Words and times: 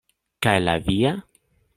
Kaj 0.45 0.53
la 0.63 0.75
via? 0.87 1.11